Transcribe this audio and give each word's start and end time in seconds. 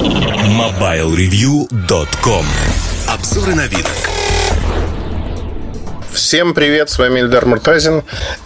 MobileReview.com 0.00 2.46
Обзоры 3.06 3.54
на 3.54 3.66
вид. 3.66 3.86
Всем 6.10 6.54
привет, 6.54 6.88
с 6.88 6.98
вами 6.98 7.20
Ильдар 7.20 7.44
Муртазин. 7.44 8.02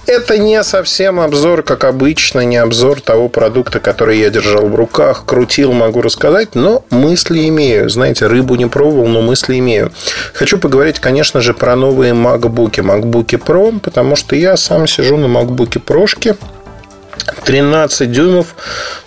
Это 0.07 0.37
не 0.37 0.65
совсем 0.65 1.21
обзор, 1.21 1.63
как 1.63 1.85
обычно, 1.85 2.41
не 2.41 2.57
обзор 2.57 3.01
того 3.01 3.29
продукта, 3.29 3.79
который 3.79 4.19
я 4.19 4.31
держал 4.31 4.67
в 4.67 4.75
руках, 4.75 5.27
крутил, 5.27 5.73
могу 5.73 6.03
рассказать, 6.03 6.57
но 6.57 6.85
мысли 6.91 7.47
имею. 7.49 7.89
Знаете, 7.89 8.27
рыбу 8.27 8.57
не 8.57 8.67
пробовал, 8.67 9.07
но 9.07 9.23
мысли 9.23 9.61
имею. 9.61 9.93
Хочу 10.33 10.59
поговорить, 10.59 10.99
конечно 10.99 11.41
же, 11.41 11.55
про 11.55 11.77
новые 11.77 12.15
MacBook, 12.15 12.81
MacBook 12.81 13.29
Pro, 13.39 13.79
потому 13.79 14.17
что 14.17 14.35
я 14.35 14.57
сам 14.57 14.89
сижу 14.89 15.17
на 15.17 15.27
MacBook 15.27 15.81
Pro 15.85 16.09
13 17.45 18.11
дюймов, 18.11 18.55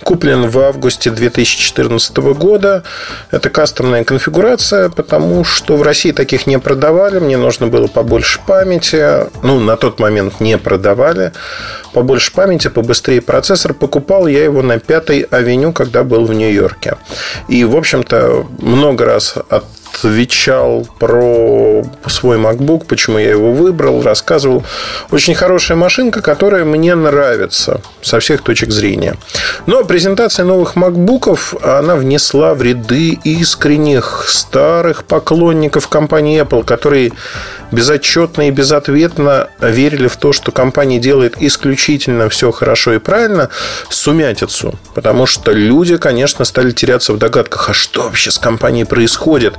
куплен 0.04 0.48
в 0.48 0.60
августе 0.60 1.10
2014 1.10 2.18
года. 2.18 2.84
Это 3.32 3.50
кастомная 3.50 4.04
конфигурация, 4.04 4.90
потому 4.90 5.44
что 5.44 5.78
в 5.78 5.82
России 5.82 6.12
таких 6.12 6.48
не 6.48 6.60
продавали. 6.60 7.20
Мне 7.20 7.38
нужно 7.38 7.68
было 7.68 7.88
побольше 7.88 8.40
памяти. 8.46 9.28
Ну, 9.44 9.60
на 9.60 9.78
тот 9.78 10.00
момент 10.00 10.40
не 10.40 10.58
продавали. 10.58 11.32
Побольше 11.94 12.32
памяти, 12.32 12.68
побыстрее 12.68 13.22
процессор. 13.22 13.74
Покупал 13.74 14.28
я 14.28 14.44
его 14.44 14.62
на 14.62 14.80
пятой 14.80 15.22
авеню, 15.22 15.74
когда 15.74 16.04
был 16.04 16.26
в 16.26 16.34
Нью-Йорке. 16.34 16.98
И, 17.48 17.64
в 17.64 17.76
общем-то, 17.76 18.46
много 18.60 19.06
раз 19.06 19.36
от 19.50 19.66
отвечал 20.04 20.88
про 21.00 21.84
свой 22.08 22.38
MacBook, 22.38 22.86
почему 22.86 23.18
я 23.18 23.32
его 23.32 23.52
выбрал, 23.52 24.02
рассказывал. 24.02 24.64
Очень 25.12 25.36
хорошая 25.36 25.78
машинка, 25.78 26.22
которая 26.22 26.66
мне 26.66 26.96
нравится 26.96 27.82
со 28.02 28.20
всех 28.20 28.42
точек 28.42 28.72
зрения. 28.72 29.16
Но 29.66 29.84
презентация 29.84 30.46
новых 30.46 30.76
MacBook'ов, 30.76 31.80
она 31.80 31.96
внесла 31.96 32.54
в 32.54 32.62
ряды 32.62 33.18
искренних 33.24 34.26
старых 34.28 35.04
поклонников 35.04 35.88
компании 35.88 36.42
Apple, 36.42 36.64
которые 36.64 37.12
безотчетно 37.72 38.48
и 38.48 38.52
безответно 38.52 39.50
верили 39.60 40.08
в 40.08 40.18
то, 40.18 40.34
что 40.34 40.52
компания 40.52 41.00
делает 41.00 41.36
исключительно 41.40 42.30
все 42.30 42.52
хорошо 42.52 42.94
и 42.94 43.00
правильно, 43.00 43.50
сумятицу. 43.90 44.74
Потому 44.94 45.26
что 45.26 45.52
люди, 45.52 45.98
конечно, 45.98 46.46
стали 46.46 46.72
теряться 46.72 47.14
в 47.14 47.18
догадках, 47.18 47.70
а 47.70 47.74
что 47.74 48.04
вообще 48.04 48.32
с 48.32 48.38
компанией 48.38 48.86
происходит? 48.86 49.56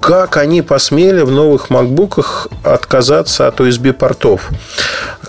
Как 0.00 0.36
они 0.36 0.62
посмели 0.62 1.20
в 1.22 1.30
новых 1.30 1.70
макбуках 1.70 2.48
отказаться 2.62 3.48
от 3.48 3.60
USB-портов? 3.60 4.48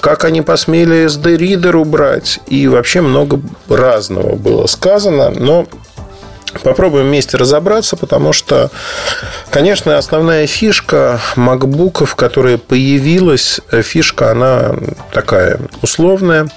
Как 0.01 0.23
они 0.23 0.41
посмели 0.41 1.05
SD-ридер 1.05 1.75
убрать? 1.75 2.39
И 2.47 2.67
вообще 2.67 3.01
много 3.01 3.41
разного 3.67 4.35
было 4.35 4.65
сказано, 4.67 5.29
но 5.31 5.67
Попробуем 6.63 7.07
вместе 7.07 7.37
разобраться, 7.37 7.95
потому 7.95 8.33
что, 8.33 8.69
конечно, 9.49 9.97
основная 9.97 10.47
фишка 10.47 11.19
макбуков, 11.35 12.15
которая 12.15 12.57
появилась, 12.57 13.61
фишка, 13.71 14.31
она 14.31 14.75
такая 15.11 15.59
условная. 15.81 16.49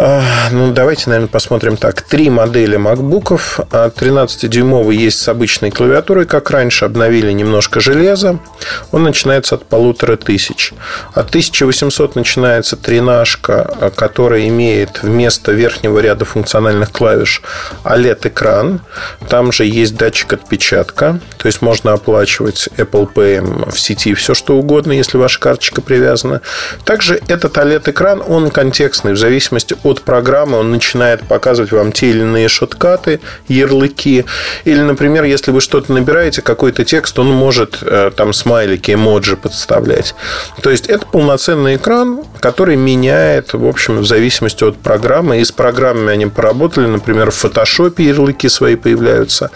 А, 0.00 0.22
ну, 0.52 0.72
давайте, 0.72 1.10
наверное, 1.10 1.28
посмотрим 1.28 1.76
так. 1.76 2.02
Три 2.02 2.30
модели 2.30 2.78
MacBook. 2.78 3.40
13-дюймовый 3.70 4.94
есть 4.94 5.20
с 5.20 5.28
обычной 5.28 5.72
клавиатурой, 5.72 6.24
как 6.24 6.52
раньше. 6.52 6.84
Обновили 6.84 7.32
немножко 7.32 7.80
железа. 7.80 8.38
Он 8.92 9.02
начинается 9.02 9.56
от 9.56 9.64
полутора 9.64 10.16
тысяч. 10.16 10.72
От 11.14 11.30
1800 11.30 12.14
начинается 12.14 12.76
тренажка, 12.76 13.92
которая 13.96 14.46
имеет 14.46 15.02
вместо 15.02 15.50
верхнего 15.50 15.98
ряда 15.98 16.24
функциональных 16.24 16.92
клавиш 16.92 17.42
OLED-экран. 17.82 18.80
Там 19.28 19.50
же 19.50 19.64
есть 19.64 19.96
датчик 19.96 20.34
отпечатка. 20.34 21.18
То 21.38 21.46
есть, 21.46 21.60
можно 21.60 21.92
оплачивать 21.92 22.68
Apple 22.76 23.12
Pay 23.12 23.70
в 23.72 23.80
сети 23.80 24.14
все, 24.14 24.34
что 24.34 24.56
угодно, 24.56 24.92
если 24.92 25.18
ваша 25.18 25.40
карточка 25.40 25.80
привязана. 25.80 26.40
Также 26.84 27.20
этот 27.26 27.56
OLED-экран, 27.56 28.22
он 28.24 28.50
контекстный, 28.50 29.12
в 29.14 29.18
зависимости 29.18 29.74
от 29.88 30.02
программы 30.02 30.58
он 30.58 30.70
начинает 30.70 31.22
показывать 31.26 31.72
вам 31.72 31.92
те 31.92 32.10
или 32.10 32.20
иные 32.20 32.48
шоткаты, 32.48 33.20
ярлыки. 33.48 34.24
Или, 34.64 34.80
например, 34.80 35.24
если 35.24 35.50
вы 35.50 35.60
что-то 35.60 35.92
набираете, 35.92 36.42
какой-то 36.42 36.84
текст, 36.84 37.18
он 37.18 37.30
может 37.30 37.78
э, 37.82 38.10
там 38.14 38.32
смайлики, 38.32 38.92
эмоджи 38.92 39.36
подставлять. 39.36 40.14
То 40.62 40.70
есть, 40.70 40.86
это 40.86 41.06
полноценный 41.06 41.76
экран, 41.76 42.24
который 42.40 42.76
меняет, 42.76 43.52
в 43.52 43.66
общем, 43.66 43.98
в 43.98 44.06
зависимости 44.06 44.64
от 44.64 44.76
программы. 44.76 45.40
И 45.40 45.44
с 45.44 45.52
программами 45.52 46.12
они 46.12 46.26
поработали. 46.26 46.86
Например, 46.86 47.30
в 47.30 47.44
Photoshop 47.44 48.00
ярлыки 48.02 48.48
свои 48.48 48.76
появляются. 48.76 49.50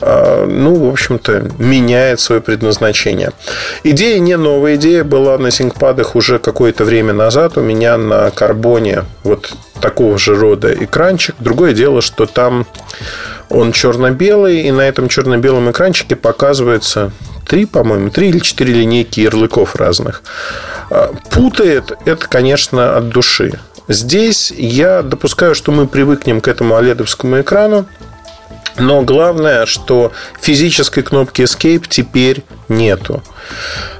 А, 0.00 0.46
ну, 0.46 0.74
в 0.74 0.88
общем-то, 0.88 1.50
меняет 1.58 2.20
свое 2.20 2.40
предназначение. 2.40 3.32
Идея 3.84 4.18
не 4.18 4.36
новая. 4.36 4.76
Идея 4.76 5.04
была 5.04 5.38
на 5.38 5.48
ThinkPad 5.48 6.10
уже 6.14 6.38
какое-то 6.38 6.84
время 6.84 7.12
назад. 7.12 7.56
У 7.56 7.60
меня 7.60 7.96
на 7.96 8.30
карбоне 8.30 9.04
вот 9.22 9.52
такого 9.80 10.18
же 10.18 10.34
рода 10.34 10.72
экранчик. 10.72 11.34
Другое 11.38 11.72
дело, 11.72 12.00
что 12.00 12.26
там 12.26 12.66
он 13.48 13.72
черно-белый, 13.72 14.62
и 14.62 14.70
на 14.70 14.82
этом 14.82 15.08
черно-белом 15.08 15.70
экранчике 15.70 16.16
показывается 16.16 17.12
три, 17.46 17.66
по-моему, 17.66 18.10
три 18.10 18.28
или 18.28 18.38
четыре 18.38 18.74
линейки 18.74 19.20
ярлыков 19.20 19.76
разных. 19.76 20.22
А, 20.90 21.14
путает 21.30 21.92
это, 22.04 22.26
конечно, 22.28 22.96
от 22.96 23.08
души. 23.08 23.60
Здесь 23.88 24.50
я 24.50 25.02
допускаю, 25.02 25.54
что 25.54 25.70
мы 25.70 25.86
привыкнем 25.86 26.40
к 26.40 26.48
этому 26.48 26.76
оледовскому 26.76 27.40
экрану, 27.40 27.86
но 28.78 29.02
главное, 29.02 29.66
что 29.66 30.12
физической 30.40 31.02
кнопки 31.02 31.42
Escape 31.42 31.84
теперь 31.88 32.44
нету. 32.68 33.22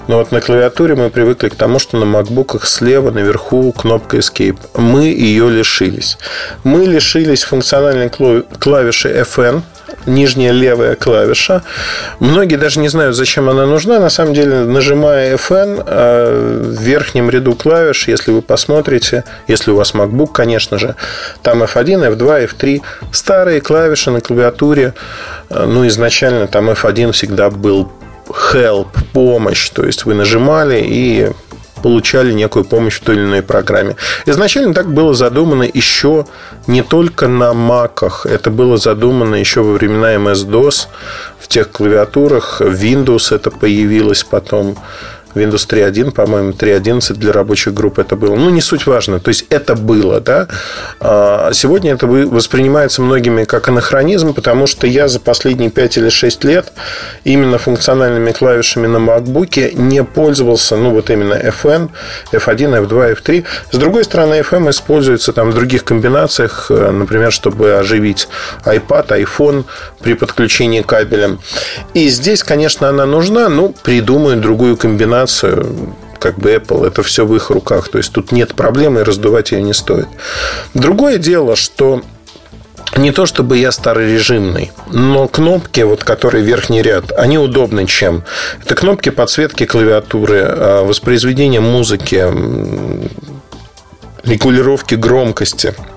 Но 0.09 0.19
вот 0.19 0.31
на 0.33 0.41
клавиатуре 0.41 0.95
мы 0.95 1.11
привыкли 1.11 1.49
к 1.49 1.55
тому, 1.55 1.79
что 1.79 1.97
на 1.97 2.05
макбуках 2.05 2.67
слева 2.67 3.11
наверху 3.11 3.73
кнопка 3.73 4.19
Escape. 4.19 4.59
Мы 4.75 5.07
ее 5.07 5.51
лишились. 5.51 6.19
Мы 6.63 6.85
лишились 6.85 7.45
функциональной 7.45 8.11
клавиши 8.11 9.09
FN, 9.09 9.63
нижняя 10.07 10.53
левая 10.53 10.95
клавиша. 10.95 11.63
Многие 12.21 12.57
даже 12.57 12.81
не 12.81 12.89
знают, 12.89 13.17
зачем 13.17 13.49
она 13.49 13.67
нужна. 13.67 13.99
На 13.99 14.11
самом 14.11 14.35
деле, 14.35 14.61
нажимая 14.65 15.37
FN 15.37 15.83
э, 15.87 16.63
в 16.65 16.81
верхнем 16.81 17.31
ряду 17.31 17.55
клавиш, 17.55 18.09
если 18.09 18.31
вы 18.31 18.43
посмотрите, 18.43 19.25
если 19.49 19.71
у 19.71 19.77
вас 19.77 19.95
MacBook, 19.95 20.33
конечно 20.33 20.79
же, 20.79 20.95
там 21.43 21.63
F1, 21.63 22.17
F2, 22.17 22.51
F3, 22.51 22.83
старые 23.13 23.61
клавиши 23.61 24.11
на 24.11 24.21
клавиатуре. 24.21 24.95
Э, 25.51 25.65
ну, 25.67 25.87
изначально 25.87 26.47
там 26.47 26.71
F1 26.71 27.13
всегда 27.13 27.51
был 27.51 27.91
help, 28.29 28.89
помощь. 29.13 29.71
То 29.71 29.85
есть 29.85 30.05
вы 30.05 30.15
нажимали 30.15 30.83
и 30.85 31.31
получали 31.83 32.33
некую 32.33 32.65
помощь 32.65 32.97
в 32.97 33.03
той 33.03 33.17
или 33.17 33.25
иной 33.25 33.43
программе. 33.43 33.97
Изначально 34.27 34.75
так 34.75 34.93
было 34.93 35.15
задумано 35.15 35.63
еще 35.63 36.27
не 36.67 36.83
только 36.83 37.29
на 37.29 37.55
маках, 37.55 38.27
это 38.27 38.51
было 38.51 38.77
задумано 38.77 39.35
еще 39.35 39.63
во 39.63 39.73
времена 39.73 40.15
MS-DOS, 40.15 40.89
в 41.39 41.49
тех 41.49 41.71
клавиатурах, 41.71 42.61
Windows 42.61 43.35
это 43.35 43.51
появилось 43.51 44.25
потом. 44.25 44.77
Windows 45.37 45.69
3.1, 45.69 46.11
по-моему, 46.13 46.51
3.11 46.53 47.15
для 47.15 47.33
рабочих 47.33 47.75
групп 47.75 47.99
это 47.99 48.17
было. 48.17 48.35
Ну, 48.35 48.51
не 48.51 48.61
суть 48.61 48.87
важно. 48.87 49.21
То 49.21 49.29
есть, 49.29 49.47
это 49.51 49.75
было, 49.75 50.21
да. 50.21 50.49
А 51.01 51.51
сегодня 51.53 51.93
это 51.93 52.07
воспринимается 52.07 53.03
многими 53.03 53.45
как 53.45 53.69
анахронизм, 53.69 54.35
потому 54.35 54.67
что 54.67 54.87
я 54.87 55.09
за 55.09 55.21
последние 55.21 55.71
5 55.71 55.99
или 55.99 56.09
6 56.09 56.45
лет 56.45 56.73
именно 57.25 57.59
функциональными 57.59 58.33
клавишами 58.33 58.87
на 58.87 58.97
MacBook 58.97 59.75
не 59.75 60.03
пользовался, 60.05 60.77
ну, 60.77 60.91
вот 60.91 61.11
именно 61.11 61.35
FN, 61.35 61.91
F1, 62.33 62.87
F2, 62.87 63.17
F3. 63.17 63.45
С 63.71 63.77
другой 63.77 64.05
стороны, 64.05 64.41
FM 64.41 64.71
используется 64.71 65.33
там 65.33 65.51
в 65.51 65.55
других 65.55 65.85
комбинациях, 65.85 66.67
э, 66.71 66.91
например, 66.91 67.33
чтобы 67.33 67.75
оживить 67.75 68.29
iPad, 68.65 69.09
iPhone 69.09 69.65
при 70.01 70.15
подключении 70.15 70.83
кабелем. 70.83 71.41
И 71.95 72.09
здесь, 72.09 72.43
конечно, 72.43 72.89
она 72.89 73.07
нужна, 73.07 73.49
но 73.49 73.69
придумают 73.69 74.41
другую 74.41 74.77
комбинацию 74.77 75.26
информацию, 75.27 75.95
как 76.19 76.39
бы 76.39 76.55
Apple, 76.55 76.87
это 76.87 77.03
все 77.03 77.27
в 77.27 77.35
их 77.35 77.51
руках. 77.51 77.89
То 77.89 77.99
есть 77.99 78.13
тут 78.13 78.33
нет 78.33 78.55
проблемы, 78.55 79.05
раздувать 79.05 79.53
ее 79.53 79.63
не 79.63 79.75
стоит. 79.75 80.09
Другое 80.75 81.19
дело, 81.19 81.57
что 81.57 82.03
не 82.97 83.13
то 83.13 83.27
чтобы 83.27 83.59
я 83.59 83.73
старорежимный, 83.73 84.73
но 84.91 85.29
кнопки, 85.29 85.81
вот 85.81 86.05
которые 86.05 86.45
верхний 86.45 86.83
ряд, 86.83 87.13
они 87.13 87.39
удобны 87.39 87.87
чем? 87.87 88.23
Это 88.65 88.75
кнопки 88.75 89.11
подсветки 89.11 89.67
клавиатуры, 89.67 90.43
а, 90.47 90.85
воспроизведения 90.85 91.61
музыки, 91.61 92.25
регулировки 94.25 94.95
громкости– 94.95 95.75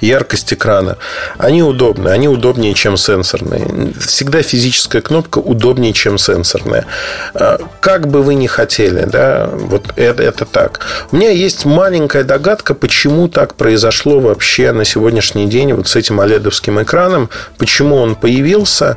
яркость 0.00 0.52
экрана. 0.52 0.98
Они 1.36 1.62
удобны, 1.62 2.08
они 2.08 2.28
удобнее, 2.28 2.74
чем 2.74 2.96
сенсорные. 2.96 3.92
Всегда 3.98 4.42
физическая 4.42 5.02
кнопка 5.02 5.38
удобнее, 5.38 5.92
чем 5.92 6.18
сенсорная. 6.18 6.86
А, 7.34 7.58
как 7.80 8.08
бы 8.08 8.22
вы 8.22 8.34
ни 8.34 8.46
хотели, 8.46 9.04
да, 9.04 9.48
вот 9.52 9.92
это, 9.96 10.22
это 10.22 10.44
так. 10.44 10.80
У 11.12 11.16
меня 11.16 11.30
есть 11.30 11.64
маленькая 11.64 12.24
догадка, 12.24 12.74
почему 12.74 13.28
так 13.28 13.54
произошло 13.54 14.20
вообще 14.20 14.72
на 14.72 14.84
сегодняшний 14.84 15.46
день 15.46 15.72
вот 15.72 15.88
с 15.88 15.96
этим 15.96 16.20
оледовским 16.20 16.82
экраном, 16.82 17.30
почему 17.58 17.96
он 17.96 18.14
появился 18.14 18.96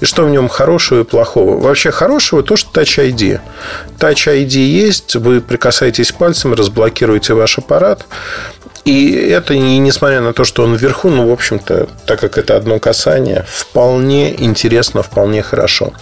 и 0.00 0.04
что 0.04 0.24
в 0.24 0.30
нем 0.30 0.48
хорошего 0.48 1.00
и 1.00 1.04
плохого. 1.04 1.60
Вообще 1.60 1.90
хорошего 1.90 2.42
то, 2.42 2.56
что 2.56 2.80
Touch 2.80 2.98
ID. 2.98 3.40
Touch 3.98 4.26
ID 4.26 4.58
есть, 4.58 5.16
вы 5.16 5.40
прикасаетесь 5.40 6.12
пальцем, 6.12 6.54
разблокируете 6.54 7.34
ваш 7.34 7.58
аппарат, 7.58 8.06
и 8.84 9.12
это, 9.12 9.54
и 9.54 9.78
несмотря 9.78 10.20
на 10.20 10.32
то, 10.32 10.44
что 10.44 10.62
он 10.62 10.74
вверху, 10.74 11.10
ну, 11.10 11.28
в 11.28 11.32
общем-то, 11.32 11.88
так 12.06 12.20
как 12.20 12.38
это 12.38 12.56
одно 12.56 12.78
касание, 12.78 13.44
вполне 13.48 14.34
интересно, 14.42 15.02
вполне 15.02 15.42
хорошо. 15.42 15.92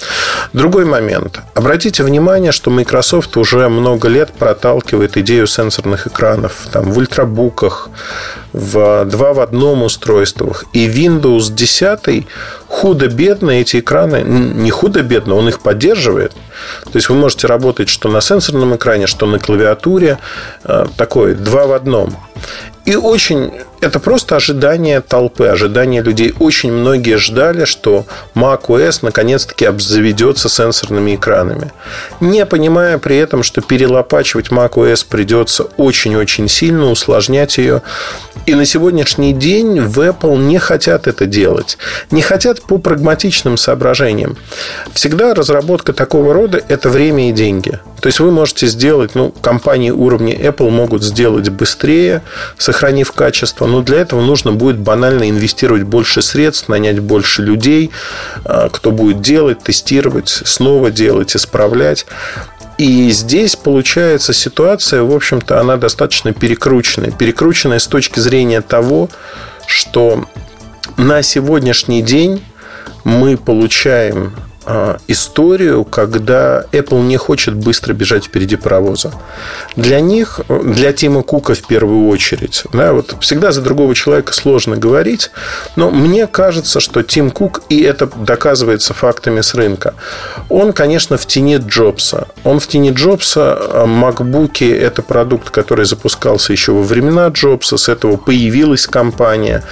Другой 0.52 0.84
момент. 0.84 1.40
Обратите 1.54 2.02
внимание, 2.04 2.52
что 2.52 2.70
Microsoft 2.70 3.36
уже 3.36 3.68
много 3.68 4.08
лет 4.08 4.32
проталкивает 4.32 5.16
идею 5.16 5.46
сенсорных 5.46 6.06
экранов 6.06 6.68
там, 6.72 6.90
в 6.90 6.98
ультрабуках, 6.98 7.88
в 8.52 9.04
два 9.04 9.32
в 9.32 9.40
одном 9.40 9.82
устройствах. 9.82 10.64
И 10.72 10.88
Windows 10.88 11.52
10 11.52 12.26
худо-бедно 12.68 13.50
эти 13.50 13.80
экраны, 13.80 14.22
не 14.22 14.70
худо-бедно, 14.70 15.34
он 15.34 15.48
их 15.48 15.60
поддерживает. 15.60 16.32
То 16.84 16.92
есть 16.94 17.08
вы 17.08 17.16
можете 17.16 17.46
работать 17.46 17.88
что 17.88 18.08
на 18.08 18.20
сенсорном 18.20 18.76
экране, 18.76 19.06
что 19.06 19.26
на 19.26 19.38
клавиатуре. 19.38 20.18
Э, 20.64 20.86
такое 20.96 21.34
два 21.34 21.66
в 21.66 21.72
одном. 21.72 22.16
И 22.84 22.96
очень 22.96 23.52
это 23.80 24.00
просто 24.00 24.36
ожидание 24.36 25.00
толпы, 25.00 25.46
ожидание 25.46 26.02
людей. 26.02 26.34
Очень 26.38 26.72
многие 26.72 27.16
ждали, 27.16 27.64
что 27.64 28.06
macOS 28.34 29.00
наконец-таки 29.02 29.64
обзаведется 29.64 30.48
сенсорными 30.48 31.14
экранами. 31.14 31.72
Не 32.20 32.44
понимая 32.46 32.98
при 32.98 33.16
этом, 33.16 33.42
что 33.42 33.60
перелопачивать 33.60 34.48
macOS 34.48 35.06
придется 35.08 35.64
очень-очень 35.76 36.48
сильно, 36.48 36.90
усложнять 36.90 37.58
ее. 37.58 37.82
И 38.46 38.54
на 38.54 38.64
сегодняшний 38.64 39.32
день 39.32 39.80
в 39.80 40.00
Apple 40.00 40.38
не 40.38 40.58
хотят 40.58 41.06
это 41.06 41.26
делать. 41.26 41.78
Не 42.10 42.22
хотят 42.22 42.62
по 42.62 42.78
прагматичным 42.78 43.56
соображениям. 43.56 44.36
Всегда 44.92 45.34
разработка 45.34 45.92
такого 45.92 46.32
рода– 46.32 46.62
это 46.68 46.88
время 46.88 47.28
и 47.28 47.32
деньги. 47.32 47.78
То 48.00 48.06
есть 48.06 48.20
вы 48.20 48.30
можете 48.30 48.66
сделать, 48.66 49.14
ну, 49.14 49.30
компании 49.30 49.90
уровня 49.90 50.34
Apple 50.34 50.70
могут 50.70 51.02
сделать 51.02 51.48
быстрее, 51.48 52.22
сохранив 52.56 53.12
качество, 53.12 53.66
но 53.68 53.82
для 53.82 54.00
этого 54.00 54.20
нужно 54.22 54.52
будет 54.52 54.78
банально 54.78 55.28
инвестировать 55.28 55.84
больше 55.84 56.22
средств, 56.22 56.68
нанять 56.68 57.00
больше 57.00 57.42
людей, 57.42 57.90
а, 58.44 58.68
кто 58.68 58.90
будет 58.90 59.20
делать, 59.20 59.60
тестировать, 59.62 60.28
снова 60.28 60.90
делать, 60.90 61.36
исправлять. 61.36 62.06
И 62.78 63.10
здесь 63.10 63.56
получается 63.56 64.32
ситуация, 64.32 65.02
в 65.02 65.14
общем-то, 65.14 65.60
она 65.60 65.76
достаточно 65.76 66.32
перекрученная. 66.32 67.10
Перекрученная 67.10 67.80
с 67.80 67.86
точки 67.86 68.20
зрения 68.20 68.60
того, 68.60 69.08
что 69.66 70.24
на 70.96 71.22
сегодняшний 71.22 72.02
день 72.02 72.42
мы 73.04 73.36
получаем 73.36 74.32
историю, 75.08 75.84
когда 75.84 76.64
Apple 76.72 77.02
не 77.02 77.16
хочет 77.16 77.54
быстро 77.54 77.94
бежать 77.94 78.26
впереди 78.26 78.56
паровоза. 78.56 79.12
Для 79.76 80.00
них, 80.00 80.40
для 80.48 80.92
Тима 80.92 81.22
Кука 81.22 81.54
в 81.54 81.66
первую 81.66 82.08
очередь, 82.08 82.64
да, 82.72 82.92
вот 82.92 83.16
всегда 83.20 83.52
за 83.52 83.62
другого 83.62 83.94
человека 83.94 84.32
сложно 84.34 84.76
говорить, 84.76 85.30
но 85.76 85.90
мне 85.90 86.26
кажется, 86.26 86.80
что 86.80 87.02
Тим 87.02 87.30
Кук, 87.30 87.62
и 87.68 87.80
это 87.80 88.06
доказывается 88.06 88.94
фактами 88.94 89.40
с 89.40 89.54
рынка, 89.54 89.94
он, 90.48 90.72
конечно, 90.72 91.16
в 91.16 91.26
тени 91.26 91.56
Джобса. 91.56 92.28
Он 92.44 92.60
в 92.60 92.66
тени 92.66 92.90
Джобса, 92.90 93.56
а, 93.58 93.86
MacBook– 93.86 94.70
это 94.78 95.02
продукт, 95.02 95.50
который 95.50 95.84
запускался 95.84 96.52
еще 96.52 96.72
во 96.72 96.82
времена 96.82 97.28
Джобса, 97.28 97.76
с 97.76 97.88
этого 97.88 98.16
появилась 98.16 98.86
компания, 98.86 99.64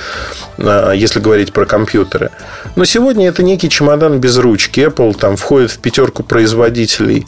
а, 0.58 0.92
если 0.92 1.20
говорить 1.20 1.52
про 1.52 1.66
компьютеры. 1.66 2.30
Но 2.76 2.84
сегодня 2.84 3.28
это 3.28 3.42
некий 3.42 3.68
чемодан 3.68 4.20
без 4.20 4.38
ручки. 4.38 4.85
Apple 4.86 5.16
там 5.16 5.36
входит 5.36 5.70
в 5.70 5.78
пятерку 5.78 6.22
производителей 6.22 7.26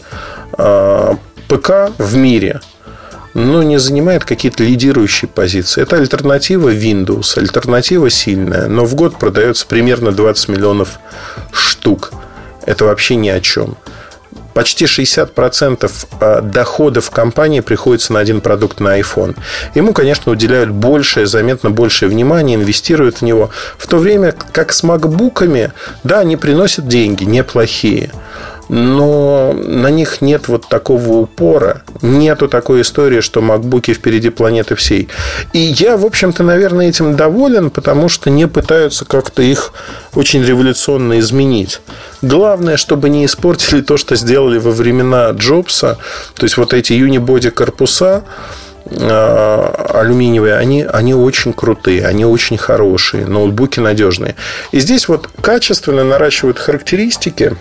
а, 0.52 1.16
ПК 1.48 1.92
в 1.98 2.16
мире, 2.16 2.60
но 3.34 3.62
не 3.62 3.78
занимает 3.78 4.24
какие-то 4.24 4.64
лидирующие 4.64 5.28
позиции. 5.28 5.82
Это 5.82 5.96
альтернатива 5.96 6.72
Windows, 6.72 7.38
альтернатива 7.38 8.10
сильная, 8.10 8.68
но 8.68 8.84
в 8.84 8.94
год 8.94 9.18
продается 9.18 9.66
примерно 9.66 10.12
20 10.12 10.48
миллионов 10.48 10.98
штук. 11.52 12.12
Это 12.66 12.84
вообще 12.84 13.16
ни 13.16 13.28
о 13.28 13.40
чем 13.40 13.76
почти 14.54 14.86
60% 14.86 15.90
а, 16.20 16.40
доходов 16.40 17.10
компании 17.10 17.60
приходится 17.60 18.12
на 18.12 18.20
один 18.20 18.40
продукт 18.40 18.80
на 18.80 18.98
iPhone. 18.98 19.36
Ему, 19.74 19.92
конечно, 19.92 20.32
уделяют 20.32 20.70
большее, 20.70 21.26
заметно 21.26 21.70
большее 21.70 22.08
внимание, 22.08 22.56
инвестируют 22.56 23.18
в 23.18 23.22
него. 23.22 23.50
В 23.76 23.86
то 23.86 23.98
время 23.98 24.34
как 24.52 24.72
с 24.72 24.82
макбуками, 24.82 25.72
да, 26.02 26.20
они 26.20 26.36
приносят 26.36 26.88
деньги, 26.88 27.24
неплохие 27.24 28.10
но 28.68 29.52
на 29.52 29.88
них 29.88 30.20
нет 30.20 30.48
вот 30.48 30.68
такого 30.68 31.12
упора, 31.18 31.82
нету 32.02 32.48
такой 32.48 32.82
истории, 32.82 33.20
что 33.20 33.40
макбуки 33.40 33.94
впереди 33.94 34.30
планеты 34.30 34.74
всей. 34.74 35.08
И 35.52 35.58
я, 35.58 35.96
в 35.96 36.04
общем-то, 36.04 36.42
наверное, 36.42 36.88
этим 36.88 37.16
доволен, 37.16 37.70
потому 37.70 38.08
что 38.08 38.30
не 38.30 38.46
пытаются 38.46 39.04
как-то 39.04 39.42
их 39.42 39.72
очень 40.14 40.44
революционно 40.44 41.18
изменить. 41.18 41.80
Главное, 42.22 42.76
чтобы 42.76 43.08
не 43.08 43.24
испортили 43.24 43.80
то, 43.80 43.96
что 43.96 44.16
сделали 44.16 44.58
во 44.58 44.70
времена 44.70 45.30
Джобса, 45.30 45.98
то 46.34 46.44
есть 46.44 46.56
вот 46.56 46.74
эти 46.74 46.92
юнибоди 46.92 47.50
корпуса, 47.50 48.24
а, 48.90 50.00
алюминиевые, 50.00 50.54
они, 50.54 50.82
они 50.82 51.14
очень 51.14 51.52
крутые, 51.52 52.06
они 52.06 52.24
очень 52.24 52.56
хорошие, 52.56 53.26
ноутбуки 53.26 53.80
надежные. 53.80 54.34
И 54.72 54.80
здесь 54.80 55.08
вот 55.08 55.28
качественно 55.40 56.04
наращивают 56.04 56.58
характеристики, 56.58 57.56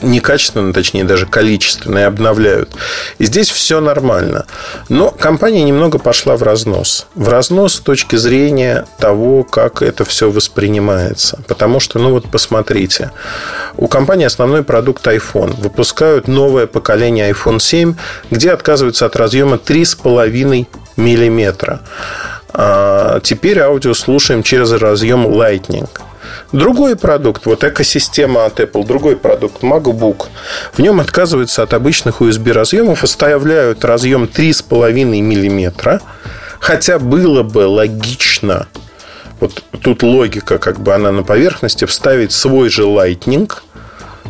некачественно, 0.00 0.72
точнее 0.72 1.04
даже 1.04 1.26
количественно 1.26 1.98
и 1.98 2.02
обновляют. 2.02 2.70
И 3.18 3.24
здесь 3.24 3.50
все 3.50 3.80
нормально. 3.80 4.46
Но 4.88 5.10
компания 5.10 5.62
немного 5.62 5.98
пошла 5.98 6.36
в 6.36 6.42
разнос. 6.42 7.06
В 7.14 7.28
разнос 7.28 7.74
с 7.74 7.80
точки 7.80 8.16
зрения 8.16 8.86
того, 8.98 9.44
как 9.44 9.82
это 9.82 10.04
все 10.04 10.30
воспринимается. 10.30 11.42
Потому 11.48 11.80
что, 11.80 11.98
ну 11.98 12.10
вот 12.10 12.30
посмотрите, 12.30 13.10
у 13.76 13.88
компании 13.88 14.26
основной 14.26 14.62
продукт 14.62 15.06
iPhone. 15.06 15.60
Выпускают 15.60 16.28
новое 16.28 16.66
поколение 16.66 17.30
iPhone 17.30 17.58
7, 17.58 17.94
где 18.30 18.52
отказываются 18.52 19.06
от 19.06 19.16
разъема 19.16 19.56
3,5 19.56 20.66
миллиметра. 20.96 21.80
А 22.52 23.20
теперь 23.20 23.58
аудио 23.60 23.94
слушаем 23.94 24.42
через 24.42 24.70
разъем 24.70 25.26
Lightning. 25.26 25.88
Другой 26.52 26.96
продукт, 26.96 27.46
вот 27.46 27.64
экосистема 27.64 28.44
от 28.46 28.60
Apple, 28.60 28.86
другой 28.86 29.16
продукт, 29.16 29.62
MacBook, 29.62 30.26
в 30.72 30.78
нем 30.78 31.00
отказываются 31.00 31.62
от 31.62 31.74
обычных 31.74 32.20
USB 32.20 32.52
разъемов, 32.52 33.02
оставляют 33.02 33.84
разъем 33.84 34.24
3,5 34.24 35.04
мм, 35.04 36.00
хотя 36.60 36.98
было 36.98 37.42
бы 37.42 37.66
логично, 37.66 38.66
вот 39.40 39.62
тут 39.82 40.02
логика, 40.02 40.58
как 40.58 40.80
бы 40.80 40.94
она 40.94 41.12
на 41.12 41.22
поверхности, 41.22 41.84
вставить 41.84 42.32
свой 42.32 42.68
же 42.68 42.82
Lightning– 42.82 43.50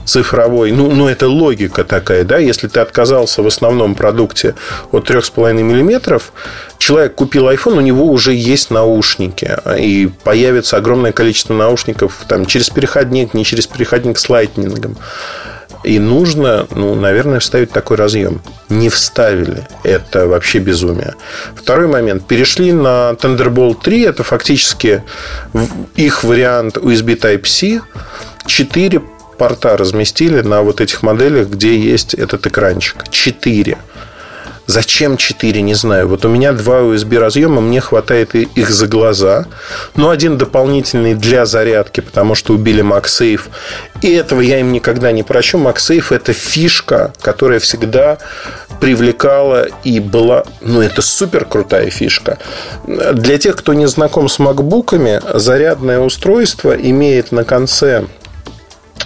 цифровой. 0.04 0.72
Ну, 0.72 0.90
ну, 0.90 1.08
это 1.08 1.28
логика 1.28 1.84
такая, 1.84 2.24
да. 2.24 2.38
Если 2.38 2.68
ты 2.68 2.80
отказался 2.80 3.42
в 3.42 3.46
основном 3.46 3.94
продукте 3.94 4.54
от 4.92 5.08
3,5 5.08 5.54
миллиметров, 5.62 6.32
человек 6.78 7.14
купил 7.14 7.48
iPhone, 7.48 7.78
у 7.78 7.80
него 7.80 8.06
уже 8.06 8.34
есть 8.34 8.70
наушники. 8.70 9.56
И 9.78 10.10
появится 10.22 10.76
огромное 10.76 11.12
количество 11.12 11.54
наушников 11.54 12.24
там, 12.28 12.46
через 12.46 12.70
переходник, 12.70 13.34
не 13.34 13.44
через 13.44 13.66
переходник 13.66 14.18
с 14.18 14.28
лайтнингом. 14.28 14.96
И 15.84 15.98
нужно, 15.98 16.66
ну, 16.74 16.94
наверное, 16.94 17.40
вставить 17.40 17.70
такой 17.70 17.98
разъем. 17.98 18.40
Не 18.70 18.88
вставили. 18.88 19.68
Это 19.82 20.26
вообще 20.26 20.58
безумие. 20.58 21.14
Второй 21.54 21.88
момент. 21.88 22.26
Перешли 22.26 22.72
на 22.72 23.10
Thunderbolt 23.20 23.82
3. 23.82 24.02
Это 24.04 24.22
фактически 24.22 25.02
их 25.94 26.24
вариант 26.24 26.78
USB 26.78 27.18
Type-C. 27.20 27.82
4 28.46 29.02
порта 29.36 29.76
разместили 29.76 30.40
на 30.40 30.62
вот 30.62 30.80
этих 30.80 31.02
моделях, 31.02 31.48
где 31.48 31.76
есть 31.78 32.14
этот 32.14 32.46
экранчик. 32.46 33.08
Четыре. 33.10 33.78
Зачем 34.66 35.18
4, 35.18 35.60
не 35.60 35.74
знаю. 35.74 36.08
Вот 36.08 36.24
у 36.24 36.28
меня 36.28 36.52
два 36.52 36.80
USB 36.80 37.18
разъема, 37.18 37.60
мне 37.60 37.80
хватает 37.80 38.34
их 38.34 38.70
за 38.70 38.86
глаза. 38.86 39.46
Но 39.94 40.08
один 40.08 40.38
дополнительный 40.38 41.14
для 41.14 41.44
зарядки, 41.44 42.00
потому 42.00 42.34
что 42.34 42.54
убили 42.54 42.82
MagSafe. 42.82 43.42
И 44.00 44.10
этого 44.10 44.40
я 44.40 44.60
им 44.60 44.72
никогда 44.72 45.12
не 45.12 45.22
прощу. 45.22 45.58
MagSafe– 45.58 46.06
это 46.16 46.32
фишка, 46.32 47.12
которая 47.20 47.58
всегда 47.58 48.16
привлекала 48.80 49.66
и 49.84 50.00
была... 50.00 50.44
Ну, 50.62 50.80
это 50.80 51.02
супер 51.02 51.44
крутая 51.44 51.90
фишка. 51.90 52.38
Для 52.86 53.36
тех, 53.36 53.56
кто 53.56 53.74
не 53.74 53.86
знаком 53.86 54.30
с 54.30 54.38
макбуками, 54.38 55.20
зарядное 55.34 56.00
устройство 56.00 56.72
имеет 56.72 57.32
на 57.32 57.44
конце 57.44 58.06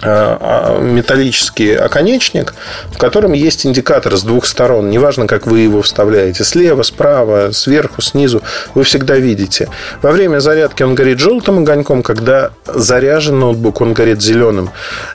металлический 0.01 1.73
оконечник, 1.73 2.53
в 2.91 2.97
котором 2.97 3.33
есть 3.33 3.65
индикатор 3.65 4.15
с 4.15 4.23
двух 4.23 4.45
сторон. 4.45 4.89
Неважно, 4.89 5.27
как 5.27 5.45
вы 5.45 5.59
его 5.59 5.81
вставляете. 5.81 6.43
Слева, 6.43 6.83
справа, 6.83 7.51
сверху, 7.51 8.01
снизу. 8.01 8.41
Вы 8.75 8.83
всегда 8.83 9.17
видите. 9.17 9.67
Во 10.01 10.11
время 10.11 10.39
зарядки 10.39 10.83
он 10.83 10.95
горит 10.95 11.19
желтым 11.19 11.59
огоньком. 11.59 12.01
Когда 12.01 12.51
заряжен 12.65 13.39
ноутбук, 13.39 13.81
он 13.81 13.93
горит 13.93 14.21
зеленым. 14.21 14.69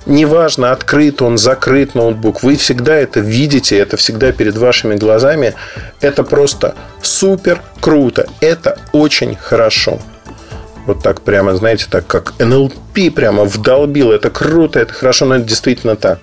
Неважно, 0.04 0.72
открыт 0.72 1.22
он, 1.22 1.38
закрыт 1.38 1.94
ноутбук. 1.94 2.42
Вы 2.42 2.56
всегда 2.56 2.94
это 2.94 3.20
видите. 3.20 3.78
Это 3.78 3.96
всегда 3.96 4.32
перед 4.32 4.58
вашими 4.58 4.96
глазами. 4.96 5.54
Это 6.00 6.24
просто 6.24 6.74
супер 7.00 7.62
круто. 7.80 8.26
Это 8.40 8.78
очень 8.92 9.36
хорошо. 9.36 9.98
Вот 10.86 11.02
так 11.02 11.22
прямо, 11.22 11.56
знаете, 11.56 11.86
так 11.88 12.06
как 12.06 12.34
НЛП 12.38 13.14
прямо 13.14 13.44
вдолбил. 13.44 14.12
Это 14.12 14.30
круто, 14.30 14.80
это 14.80 14.92
хорошо, 14.92 15.24
но 15.24 15.36
это 15.36 15.44
действительно 15.44 15.96
так. 15.96 16.20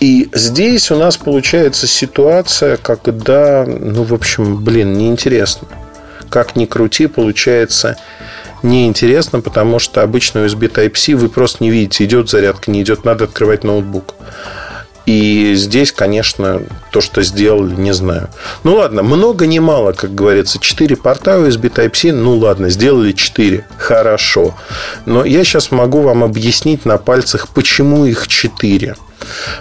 И 0.00 0.28
здесь 0.32 0.90
у 0.90 0.96
нас 0.96 1.16
получается 1.16 1.86
ситуация, 1.86 2.76
когда, 2.76 3.64
ну, 3.66 4.04
в 4.04 4.14
общем, 4.14 4.62
блин, 4.62 4.94
неинтересно. 4.94 5.68
Как 6.28 6.56
ни 6.56 6.66
крути, 6.66 7.06
получается 7.06 7.96
неинтересно, 8.62 9.40
потому 9.40 9.78
что 9.78 10.02
обычно 10.02 10.40
USB 10.40 10.72
Type-C 10.72 11.14
вы 11.14 11.28
просто 11.28 11.64
не 11.64 11.70
видите, 11.70 12.04
идет 12.04 12.28
зарядка, 12.28 12.70
не 12.70 12.82
идет, 12.82 13.04
надо 13.04 13.24
открывать 13.24 13.64
ноутбук. 13.64 14.14
И 15.08 15.54
здесь, 15.54 15.90
конечно, 15.90 16.60
то, 16.90 17.00
что 17.00 17.22
сделали, 17.22 17.74
не 17.74 17.94
знаю. 17.94 18.28
Ну 18.62 18.74
ладно, 18.74 19.02
много 19.02 19.46
не 19.46 19.58
мало, 19.58 19.92
как 19.92 20.14
говорится. 20.14 20.58
4 20.58 20.96
порта 20.96 21.38
USB 21.38 21.72
Type-C, 21.72 22.12
ну 22.12 22.36
ладно, 22.36 22.68
сделали 22.68 23.12
4. 23.12 23.66
Хорошо. 23.78 24.54
Но 25.06 25.24
я 25.24 25.44
сейчас 25.44 25.70
могу 25.70 26.02
вам 26.02 26.24
объяснить 26.24 26.84
на 26.84 26.98
пальцах, 26.98 27.48
почему 27.48 28.04
их 28.04 28.28
4. 28.28 28.96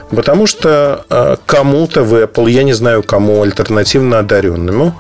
Потому 0.10 0.48
что 0.48 1.06
э, 1.10 1.38
кому-то 1.46 2.04
в 2.04 2.16
Apple, 2.16 2.52
я 2.52 2.64
не 2.64 2.74
знаю 2.74 3.02
кому, 3.02 3.42
альтернативно 3.42 4.20
одаренному, 4.20 5.00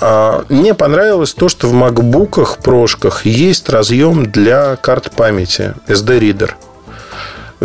э, 0.00 0.42
мне 0.50 0.74
понравилось 0.74 1.34
то, 1.34 1.48
что 1.48 1.66
в 1.66 1.74
MacBook, 1.74 2.62
прошках 2.62 3.26
есть 3.26 3.68
разъем 3.68 4.30
для 4.30 4.76
карт 4.76 5.10
памяти 5.10 5.74
SD-ридер. 5.88 6.54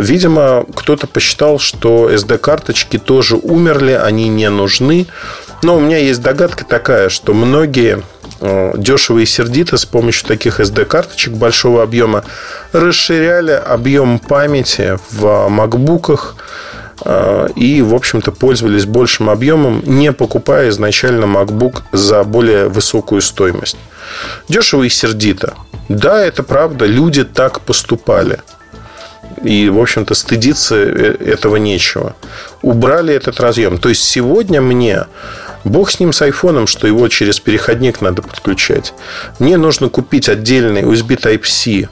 Видимо, 0.00 0.64
кто-то 0.74 1.06
посчитал, 1.06 1.58
что 1.58 2.10
SD-карточки 2.10 2.98
тоже 2.98 3.36
умерли, 3.36 3.92
они 3.92 4.28
не 4.28 4.48
нужны. 4.48 5.06
Но 5.62 5.76
у 5.76 5.80
меня 5.80 5.98
есть 5.98 6.22
догадка 6.22 6.64
такая, 6.64 7.10
что 7.10 7.34
многие 7.34 8.02
э, 8.40 8.72
дешево 8.78 9.18
и 9.18 9.26
сердито 9.26 9.76
с 9.76 9.84
помощью 9.84 10.26
таких 10.26 10.58
SD-карточек 10.58 11.34
большого 11.34 11.82
объема 11.82 12.24
расширяли 12.72 13.50
объем 13.52 14.18
памяти 14.18 14.98
в 15.10 15.48
макбуках 15.48 16.36
э, 17.04 17.48
и, 17.54 17.82
в 17.82 17.94
общем-то, 17.94 18.32
пользовались 18.32 18.86
большим 18.86 19.28
объемом, 19.28 19.82
не 19.84 20.12
покупая 20.12 20.70
изначально 20.70 21.26
MacBook 21.26 21.82
за 21.92 22.24
более 22.24 22.68
высокую 22.68 23.20
стоимость. 23.20 23.76
Дешево 24.48 24.84
и 24.84 24.88
сердито. 24.88 25.52
Да, 25.90 26.24
это 26.24 26.42
правда, 26.42 26.86
люди 26.86 27.22
так 27.22 27.60
поступали. 27.60 28.40
И, 29.42 29.68
в 29.68 29.78
общем-то, 29.78 30.14
стыдиться 30.14 30.76
э, 30.76 31.16
этого 31.24 31.56
нечего. 31.56 32.14
Убрали 32.62 33.14
этот 33.14 33.40
разъем. 33.40 33.78
То 33.78 33.88
есть 33.88 34.02
сегодня 34.02 34.60
мне 34.60 35.06
Бог 35.64 35.90
с 35.90 36.00
ним 36.00 36.12
с 36.12 36.22
айфоном, 36.22 36.66
что 36.66 36.86
его 36.86 37.08
через 37.08 37.40
переходник 37.40 38.00
надо 38.00 38.22
подключать. 38.22 38.94
Мне 39.38 39.56
нужно 39.56 39.88
купить 39.88 40.28
отдельный 40.28 40.82
USB 40.82 41.20
Type-C 41.20 41.88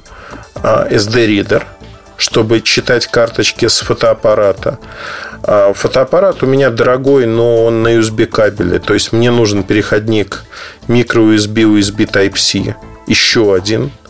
SD-ридер, 0.62 1.62
а, 1.62 1.84
чтобы 2.16 2.60
читать 2.60 3.06
карточки 3.06 3.68
с 3.68 3.80
фотоаппарата. 3.80 4.78
А, 5.42 5.72
фотоаппарат 5.72 6.42
у 6.42 6.46
меня 6.46 6.70
дорогой, 6.70 7.26
но 7.26 7.64
он 7.64 7.82
на 7.82 7.94
USB 7.96 8.26
кабеле. 8.26 8.78
То 8.78 8.94
есть 8.94 9.12
мне 9.12 9.30
нужен 9.30 9.62
переходник 9.62 10.44
micro-USB, 10.88 11.64
USB 11.64 12.10
Type-C. 12.10 12.74
Еще 13.06 13.54
один– 13.54 13.90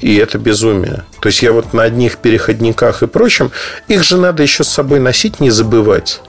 и 0.00 0.16
это 0.16 0.38
безумие. 0.38 1.04
То 1.20 1.28
есть 1.28 1.42
я 1.42 1.52
вот 1.52 1.72
на 1.72 1.82
одних 1.82 2.18
переходниках 2.18 3.02
и 3.02 3.06
прочем, 3.06 3.50
их 3.88 4.02
же 4.02 4.16
надо 4.16 4.42
еще 4.42 4.64
с 4.64 4.68
собой 4.68 5.00
носить, 5.00 5.40
не 5.40 5.50
забывать. 5.50 6.20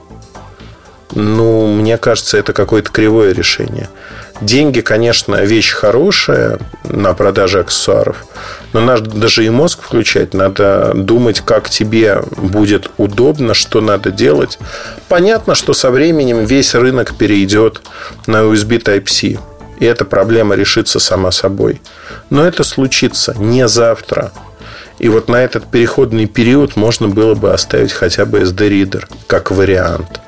Ну, 1.14 1.66
мне 1.66 1.96
кажется, 1.98 2.36
это 2.36 2.52
какое-то 2.52 2.90
кривое 2.90 3.32
решение. 3.32 3.88
Деньги, 4.40 4.80
конечно, 4.80 5.36
вещь 5.36 5.72
хорошая 5.72 6.58
на 6.84 7.14
продаже 7.14 7.60
аксессуаров, 7.60 8.26
но 8.74 8.80
надо 8.80 9.08
даже 9.10 9.46
и 9.46 9.48
мозг 9.48 9.80
включать, 9.82 10.34
надо 10.34 10.92
думать, 10.94 11.40
как 11.40 11.70
тебе 11.70 12.22
будет 12.36 12.90
удобно, 12.98 13.54
что 13.54 13.80
надо 13.80 14.10
делать. 14.10 14.58
Понятно, 15.08 15.54
что 15.54 15.72
со 15.72 15.90
временем 15.90 16.44
весь 16.44 16.74
рынок 16.74 17.14
перейдет 17.16 17.80
на 18.26 18.42
USB 18.42 18.82
Type-C. 18.82 19.38
И 19.78 19.84
эта 19.84 20.04
проблема 20.04 20.54
решится 20.54 20.98
сама 20.98 21.30
собой. 21.30 21.80
Но 22.30 22.46
это 22.46 22.64
случится 22.64 23.34
не 23.38 23.68
завтра. 23.68 24.32
И 24.98 25.08
вот 25.08 25.28
на 25.28 25.36
этот 25.36 25.66
переходный 25.66 26.26
период 26.26 26.76
можно 26.76 27.08
было 27.08 27.34
бы 27.34 27.52
оставить 27.52 27.92
хотя 27.92 28.24
бы 28.24 28.40
SD-ридер 28.40 29.08
как 29.26 29.50
вариант. 29.50 30.20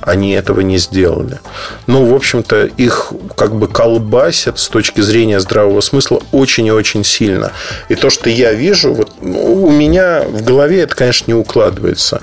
Они 0.00 0.30
этого 0.34 0.60
не 0.60 0.78
сделали. 0.78 1.40
Ну, 1.88 2.06
в 2.06 2.14
общем-то, 2.14 2.66
их 2.66 3.12
как 3.34 3.56
бы 3.56 3.66
колбасят 3.66 4.60
с 4.60 4.68
точки 4.68 5.00
зрения 5.00 5.40
здравого 5.40 5.80
смысла 5.80 6.22
очень 6.30 6.66
и 6.66 6.70
очень 6.70 7.02
сильно. 7.02 7.50
И 7.88 7.96
то, 7.96 8.08
что 8.08 8.30
я 8.30 8.52
вижу, 8.52 8.94
вот 8.94 9.10
ну, 9.20 9.64
у 9.64 9.70
меня 9.72 10.22
в 10.22 10.44
голове 10.44 10.82
это, 10.82 10.94
конечно, 10.94 11.24
не 11.26 11.34
укладывается. 11.34 12.20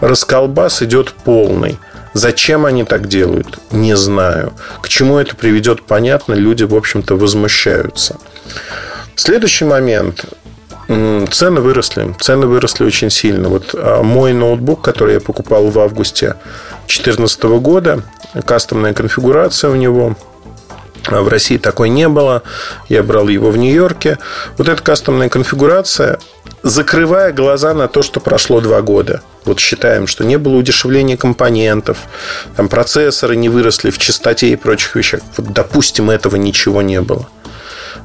Расколбас 0.00 0.82
идет 0.82 1.12
полный. 1.12 1.78
Зачем 2.12 2.66
они 2.66 2.84
так 2.84 3.08
делают? 3.08 3.58
Не 3.70 3.96
знаю. 3.96 4.52
К 4.82 4.88
чему 4.88 5.18
это 5.18 5.36
приведет, 5.36 5.82
понятно. 5.82 6.34
Люди, 6.34 6.64
в 6.64 6.74
общем-то, 6.74 7.16
возмущаются. 7.16 8.16
Следующий 9.14 9.64
момент. 9.64 10.24
Цены 10.88 11.60
выросли. 11.60 12.14
Цены 12.20 12.46
выросли 12.46 12.84
очень 12.84 13.10
сильно. 13.10 13.48
Вот 13.48 13.74
а, 13.74 14.02
мой 14.02 14.32
ноутбук, 14.32 14.82
который 14.82 15.14
я 15.14 15.20
покупал 15.20 15.68
в 15.68 15.78
августе 15.78 16.34
2014 16.88 17.42
года, 17.60 18.02
кастомная 18.44 18.92
конфигурация 18.92 19.70
у 19.70 19.76
него– 19.76 20.16
в 21.08 21.28
России 21.28 21.58
такой 21.58 21.88
не 21.88 22.08
было. 22.08 22.42
Я 22.88 23.02
брал 23.02 23.28
его 23.28 23.50
в 23.50 23.56
Нью-Йорке. 23.56 24.18
Вот 24.56 24.68
эта 24.68 24.82
кастомная 24.82 25.28
конфигурация, 25.28 26.18
закрывая 26.62 27.32
глаза 27.32 27.74
на 27.74 27.88
то, 27.88 28.02
что 28.02 28.20
прошло 28.20 28.60
два 28.60 28.82
года. 28.82 29.22
Вот 29.44 29.58
считаем, 29.58 30.06
что 30.06 30.24
не 30.24 30.36
было 30.36 30.56
удешевления 30.56 31.16
компонентов, 31.16 31.98
там 32.56 32.68
процессоры 32.68 33.36
не 33.36 33.48
выросли 33.48 33.90
в 33.90 33.98
частоте 33.98 34.50
и 34.50 34.56
прочих 34.56 34.96
вещах. 34.96 35.20
Вот, 35.36 35.52
допустим, 35.52 36.10
этого 36.10 36.36
ничего 36.36 36.82
не 36.82 37.00
было. 37.00 37.28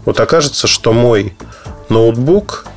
Вот 0.05 0.19
окажется, 0.19 0.67
что 0.67 0.93
мой 0.93 1.35
ноутбук 1.89 2.65
а, 2.65 2.69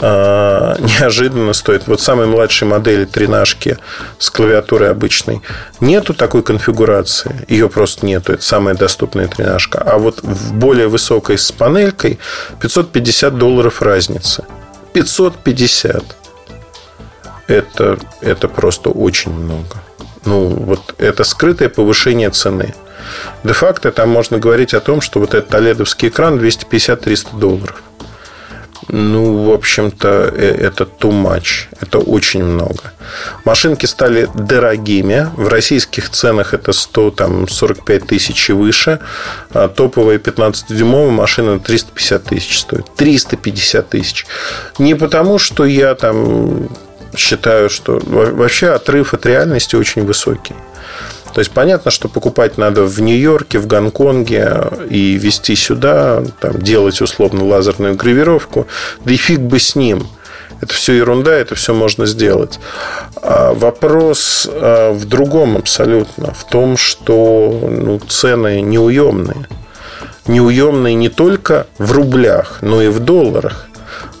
неожиданно 0.00 1.52
стоит. 1.52 1.86
Вот 1.86 2.00
самой 2.00 2.26
младшей 2.26 2.66
модели 2.66 3.04
тринашки 3.04 3.78
с 4.18 4.30
клавиатурой 4.30 4.90
обычной 4.90 5.42
нету 5.80 6.14
такой 6.14 6.42
конфигурации. 6.42 7.44
Ее 7.48 7.68
просто 7.68 8.06
нету. 8.06 8.32
Это 8.32 8.42
самая 8.42 8.74
доступная 8.74 9.28
тринашка. 9.28 9.78
А 9.78 9.98
вот 9.98 10.22
в 10.22 10.54
более 10.54 10.88
высокой 10.88 11.38
с 11.38 11.52
панелькой 11.52 12.18
550 12.60 13.38
долларов 13.38 13.82
разница. 13.82 14.44
550. 14.94 16.04
Это, 17.46 17.98
это 18.20 18.48
просто 18.48 18.90
очень 18.90 19.32
много. 19.32 19.82
Ну, 20.24 20.46
вот 20.48 20.94
это 20.98 21.24
скрытое 21.24 21.68
повышение 21.68 22.30
цены. 22.30 22.74
Де-факто 23.42 23.92
там 23.92 24.08
можно 24.08 24.38
говорить 24.38 24.72
о 24.72 24.80
том, 24.80 25.00
что 25.00 25.20
вот 25.20 25.34
этот 25.34 25.50
толедовский 25.50 26.08
экран 26.08 26.38
250-300 26.38 27.38
долларов. 27.38 27.82
Ну, 28.88 29.44
в 29.44 29.52
общем-то, 29.52 30.32
э, 30.34 30.66
это 30.66 30.84
too 30.84 31.10
much. 31.10 31.66
Это 31.80 31.98
очень 31.98 32.44
много. 32.44 32.92
Машинки 33.44 33.86
стали 33.86 34.28
дорогими. 34.34 35.28
В 35.36 35.48
российских 35.48 36.10
ценах 36.10 36.54
это 36.54 36.72
100, 36.72 37.10
там, 37.10 37.48
45 37.48 38.06
тысяч 38.06 38.50
и 38.50 38.52
выше. 38.52 39.00
А 39.50 39.68
топовая 39.68 40.18
15-дюймовая 40.18 41.10
машина 41.10 41.58
350 41.58 42.24
тысяч 42.24 42.58
стоит. 42.58 42.86
350 42.96 43.88
тысяч. 43.88 44.26
Не 44.78 44.94
потому, 44.94 45.38
что 45.38 45.64
я 45.64 45.94
там 45.94 46.68
считаю, 47.16 47.70
что 47.70 48.00
вообще 48.04 48.68
отрыв 48.68 49.14
от 49.14 49.26
реальности 49.26 49.76
очень 49.76 50.04
высокий. 50.04 50.54
То 51.34 51.40
есть 51.40 51.50
понятно, 51.50 51.90
что 51.90 52.08
покупать 52.08 52.58
надо 52.58 52.84
в 52.84 53.02
Нью-Йорке, 53.02 53.58
в 53.58 53.66
Гонконге 53.66 54.70
и 54.88 55.16
везти 55.16 55.56
сюда, 55.56 56.22
там, 56.40 56.62
делать 56.62 57.00
условно 57.02 57.44
лазерную 57.44 57.96
гравировку. 57.96 58.68
Да 59.04 59.12
и 59.12 59.16
фиг 59.16 59.40
бы 59.40 59.58
с 59.58 59.74
ним. 59.74 60.06
Это 60.60 60.72
все 60.72 60.92
ерунда, 60.92 61.34
это 61.34 61.56
все 61.56 61.74
можно 61.74 62.06
сделать. 62.06 62.60
А 63.16 63.52
вопрос 63.52 64.48
а, 64.48 64.92
в 64.92 65.06
другом 65.06 65.56
абсолютно. 65.56 66.32
В 66.32 66.44
том, 66.44 66.76
что 66.76 67.68
ну, 67.68 67.98
цены 67.98 68.60
неуемные. 68.60 69.48
Неуемные 70.28 70.94
не 70.94 71.08
только 71.08 71.66
в 71.78 71.90
рублях, 71.90 72.58
но 72.62 72.80
и 72.80 72.88
в 72.88 73.00
долларах. 73.00 73.66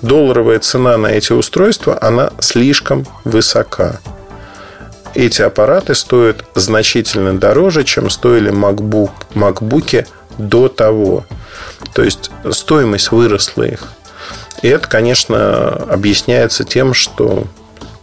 Долларовая 0.02 0.58
цена 0.58 0.98
на 0.98 1.06
эти 1.06 1.32
устройства, 1.32 1.96
она 2.00 2.30
слишком 2.40 3.06
высока 3.22 4.00
эти 5.14 5.42
аппараты 5.42 5.94
стоят 5.94 6.44
значительно 6.54 7.38
дороже, 7.38 7.84
чем 7.84 8.10
стоили 8.10 8.50
MacBook, 8.50 9.10
MacBook 9.34 10.06
до 10.38 10.68
того. 10.68 11.24
То 11.92 12.02
есть 12.02 12.30
стоимость 12.50 13.12
выросла 13.12 13.64
их. 13.64 13.84
И 14.62 14.68
это, 14.68 14.88
конечно, 14.88 15.68
объясняется 15.68 16.64
тем, 16.64 16.94
что 16.94 17.44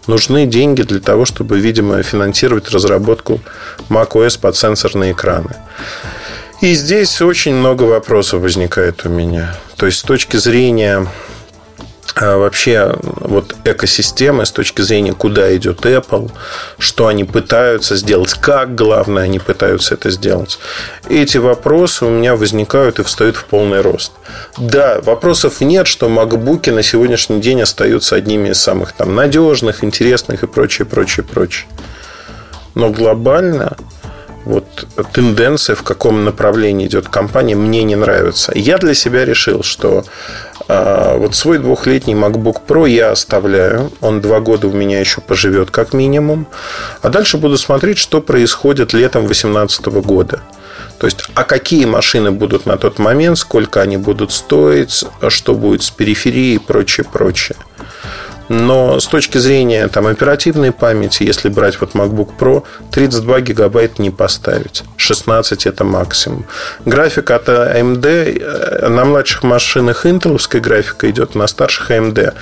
нужны 0.07 0.45
деньги 0.45 0.81
для 0.83 0.99
того, 0.99 1.25
чтобы, 1.25 1.59
видимо, 1.59 2.01
финансировать 2.03 2.69
разработку 2.69 3.39
macOS 3.89 4.39
под 4.39 4.55
сенсорные 4.55 5.13
экраны. 5.13 5.55
И 6.61 6.73
здесь 6.75 7.21
очень 7.21 7.55
много 7.55 7.83
вопросов 7.83 8.41
возникает 8.41 9.05
у 9.05 9.09
меня. 9.09 9.57
То 9.77 9.87
есть 9.87 9.99
с 9.99 10.03
точки 10.03 10.37
зрения 10.37 11.07
вообще 12.19 12.93
вот 13.01 13.55
экосистемы 13.63 14.45
с 14.45 14.51
точки 14.51 14.81
зрения, 14.81 15.13
куда 15.13 15.55
идет 15.55 15.85
Apple, 15.85 16.31
что 16.77 17.07
они 17.07 17.23
пытаются 17.23 17.95
сделать, 17.95 18.33
как, 18.33 18.75
главное, 18.75 19.23
они 19.23 19.39
пытаются 19.39 19.93
это 19.95 20.09
сделать. 20.09 20.59
Эти 21.09 21.37
вопросы 21.37 22.05
у 22.05 22.09
меня 22.09 22.35
возникают 22.35 22.99
и 22.99 23.03
встают 23.03 23.37
в 23.37 23.45
полный 23.45 23.81
рост. 23.81 24.11
Да, 24.57 24.99
вопросов 25.01 25.61
нет, 25.61 25.87
что 25.87 26.07
MacBook 26.07 26.71
на 26.71 26.83
сегодняшний 26.83 27.39
день 27.39 27.61
остаются 27.61 28.15
одними 28.15 28.49
из 28.49 28.61
самых 28.61 28.93
там 28.93 29.15
надежных, 29.15 29.83
интересных 29.83 30.43
и 30.43 30.47
прочее, 30.47 30.85
прочее, 30.85 31.25
прочее. 31.25 31.67
Но 32.75 32.89
глобально 32.89 33.77
вот 34.45 34.87
тенденция, 35.13 35.75
в 35.75 35.83
каком 35.83 36.25
направлении 36.25 36.87
идет 36.87 37.07
компания, 37.09 37.55
мне 37.55 37.83
не 37.83 37.95
нравится. 37.95 38.51
Я 38.55 38.77
для 38.77 38.93
себя 38.93 39.23
решил, 39.23 39.61
что 39.61 40.03
а, 40.03 40.03
вот 41.17 41.35
свой 41.35 41.57
двухлетний 41.57 42.13
MacBook 42.13 42.61
Pro 42.67 42.89
я 42.89 43.11
оставляю. 43.11 43.91
Он 44.01 44.21
два 44.21 44.39
года 44.39 44.67
у 44.67 44.71
меня 44.71 44.99
еще 44.99 45.21
поживет 45.21 45.71
как 45.71 45.93
минимум. 45.93 46.47
А 47.01 47.09
дальше 47.09 47.37
буду 47.37 47.57
смотреть, 47.57 47.97
что 47.97 48.21
происходит 48.21 48.93
летом 48.93 49.25
2018 49.25 49.85
года. 49.87 50.41
То 50.99 51.07
есть, 51.07 51.23
а 51.33 51.43
какие 51.43 51.85
машины 51.85 52.31
будут 52.31 52.65
на 52.65 52.77
тот 52.77 52.99
момент, 52.99 53.37
сколько 53.37 53.81
они 53.81 53.97
будут 53.97 54.31
стоить, 54.31 55.03
что 55.29 55.55
будет 55.55 55.81
с 55.81 55.89
периферией 55.89 56.55
и 56.55 56.59
прочее, 56.59 57.05
прочее. 57.11 57.57
Но 58.53 58.99
с 58.99 59.07
точки 59.07 59.37
зрения 59.37 59.87
там, 59.87 60.07
оперативной 60.07 60.73
памяти, 60.73 61.23
если 61.23 61.47
брать 61.47 61.79
вот 61.79 61.91
MacBook 61.93 62.31
Pro, 62.37 62.63
32 62.91 63.39
гигабайт 63.39 63.97
не 63.97 64.09
поставить. 64.09 64.83
16 64.97 65.65
это 65.65 65.85
максимум. 65.85 66.45
Графика 66.83 67.37
от 67.37 67.47
AMD 67.47 68.05
э, 68.05 68.89
на 68.89 69.05
младших 69.05 69.43
машинах 69.43 70.05
интеловская 70.05 70.61
графика 70.61 71.09
идет, 71.09 71.33
на 71.33 71.47
старших 71.47 71.91
AMD. 71.91 72.33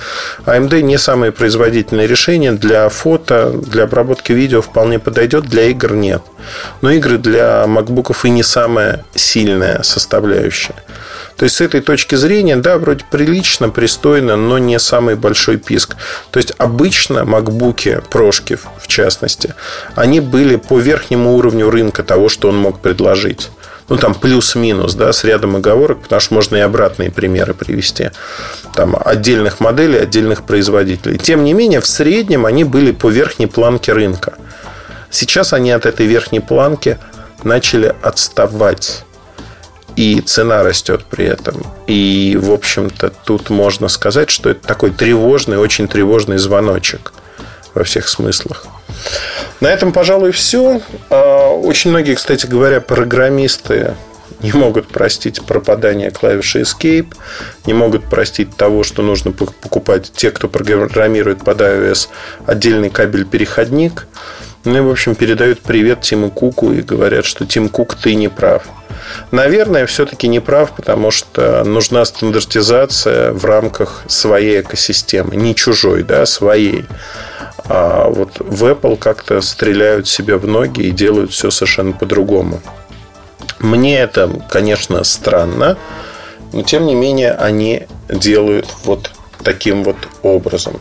AMD 0.46 0.82
не 0.82 0.98
самое 0.98 1.30
производительное 1.30 2.06
решение 2.06 2.50
для 2.50 2.88
фото, 2.88 3.52
для 3.52 3.84
обработки 3.84 4.32
видео 4.32 4.62
вполне 4.62 4.98
подойдет, 4.98 5.44
для 5.44 5.66
игр 5.66 5.92
нет. 5.92 6.22
Но 6.80 6.90
игры 6.90 7.18
для 7.18 7.66
MacBook 7.68 8.16
и 8.24 8.30
не 8.30 8.42
самая 8.42 9.04
сильная 9.14 9.84
составляющая. 9.84 10.74
То 11.40 11.44
есть, 11.44 11.56
с 11.56 11.62
этой 11.62 11.80
точки 11.80 12.16
зрения, 12.16 12.56
да, 12.56 12.76
вроде 12.76 13.02
прилично, 13.10 13.70
пристойно, 13.70 14.36
но 14.36 14.58
не 14.58 14.78
самый 14.78 15.14
большой 15.14 15.56
писк. 15.56 15.96
То 16.30 16.36
есть, 16.36 16.52
обычно 16.58 17.24
макбуки, 17.24 18.02
прошки 18.10 18.58
в 18.78 18.86
частности, 18.86 19.54
они 19.94 20.20
были 20.20 20.56
по 20.56 20.78
верхнему 20.78 21.34
уровню 21.34 21.70
рынка 21.70 22.02
того, 22.02 22.28
что 22.28 22.50
он 22.50 22.58
мог 22.58 22.80
предложить. 22.80 23.48
Ну, 23.88 23.96
там 23.96 24.14
плюс-минус, 24.14 24.92
да, 24.92 25.14
с 25.14 25.24
рядом 25.24 25.56
оговорок, 25.56 26.02
потому 26.02 26.20
что 26.20 26.34
можно 26.34 26.56
и 26.56 26.60
обратные 26.60 27.10
примеры 27.10 27.54
привести. 27.54 28.10
Там 28.74 28.94
отдельных 29.02 29.60
моделей, 29.60 29.98
отдельных 29.98 30.42
производителей. 30.42 31.16
Тем 31.16 31.42
не 31.44 31.54
менее, 31.54 31.80
в 31.80 31.86
среднем 31.86 32.44
они 32.44 32.64
были 32.64 32.92
по 32.92 33.08
верхней 33.08 33.46
планке 33.46 33.94
рынка. 33.94 34.34
Сейчас 35.10 35.54
они 35.54 35.70
от 35.70 35.86
этой 35.86 36.04
верхней 36.04 36.40
планки 36.40 36.98
начали 37.44 37.94
отставать 38.02 39.06
и 39.96 40.20
цена 40.20 40.62
растет 40.62 41.04
при 41.08 41.26
этом. 41.26 41.62
И, 41.86 42.38
в 42.40 42.52
общем-то, 42.52 43.12
тут 43.24 43.50
можно 43.50 43.88
сказать, 43.88 44.30
что 44.30 44.50
это 44.50 44.66
такой 44.66 44.90
тревожный, 44.90 45.58
очень 45.58 45.88
тревожный 45.88 46.38
звоночек 46.38 47.12
во 47.74 47.84
всех 47.84 48.08
смыслах. 48.08 48.66
На 49.60 49.68
этом, 49.68 49.92
пожалуй, 49.92 50.32
все. 50.32 50.80
А, 51.10 51.50
очень 51.50 51.90
многие, 51.90 52.14
кстати 52.14 52.46
говоря, 52.46 52.80
программисты 52.80 53.94
не 54.42 54.52
могут 54.52 54.88
простить 54.88 55.42
пропадание 55.42 56.10
клавиши 56.10 56.62
Escape, 56.62 57.14
не 57.66 57.74
могут 57.74 58.04
простить 58.04 58.56
того, 58.56 58.84
что 58.84 59.02
нужно 59.02 59.32
покупать 59.32 60.12
те, 60.14 60.30
кто 60.30 60.48
программирует 60.48 61.44
под 61.44 61.60
iOS, 61.60 62.08
отдельный 62.46 62.90
кабель-переходник. 62.90 64.06
Ну 64.64 64.76
и, 64.76 64.80
в 64.80 64.90
общем, 64.90 65.14
передают 65.14 65.60
привет 65.60 66.02
Тиму 66.02 66.30
Куку 66.30 66.72
и 66.72 66.82
говорят, 66.82 67.24
что 67.24 67.46
Тим 67.46 67.68
Кук, 67.68 67.94
ты 67.94 68.14
не 68.14 68.28
прав. 68.28 68.64
Наверное, 69.30 69.86
все-таки 69.86 70.28
не 70.28 70.40
прав, 70.40 70.72
потому 70.72 71.10
что 71.10 71.64
нужна 71.64 72.04
стандартизация 72.04 73.32
в 73.32 73.44
рамках 73.44 74.02
своей 74.08 74.60
экосистемы, 74.60 75.36
не 75.36 75.54
чужой, 75.54 76.02
да, 76.02 76.26
своей. 76.26 76.86
А 77.64 78.08
вот 78.08 78.38
в 78.38 78.64
Apple 78.64 78.96
как-то 78.96 79.40
стреляют 79.40 80.08
себе 80.08 80.36
в 80.36 80.46
ноги 80.46 80.82
и 80.82 80.90
делают 80.90 81.32
все 81.32 81.50
совершенно 81.50 81.92
по-другому. 81.92 82.60
Мне 83.58 83.98
это, 84.00 84.30
конечно, 84.48 85.04
странно, 85.04 85.76
но 86.52 86.62
тем 86.62 86.86
не 86.86 86.94
менее 86.94 87.32
они 87.32 87.86
делают 88.08 88.66
вот 88.84 89.10
таким 89.42 89.84
вот 89.84 89.96
образом. 90.22 90.80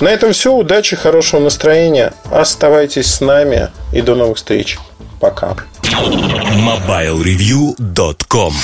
На 0.00 0.08
этом 0.08 0.32
все. 0.32 0.52
Удачи, 0.52 0.96
хорошего 0.96 1.40
настроения. 1.40 2.12
Оставайтесь 2.30 3.14
с 3.14 3.20
нами 3.20 3.68
и 3.92 4.00
до 4.00 4.14
новых 4.14 4.38
встреч. 4.38 4.78
Пока. 5.20 5.54
MobileReview.com 5.82 8.54